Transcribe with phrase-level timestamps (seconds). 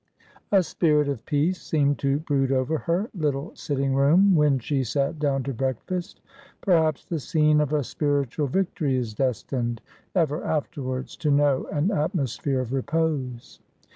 [0.51, 5.19] A spirit of peace seemed to brood over her little sitting room when she sat
[5.19, 6.21] down to breakfast.
[6.59, 9.79] Perhaps the scene of a spiritual victory is destined,
[10.15, 13.59] ever afterwards, to know an atmosphere of repose.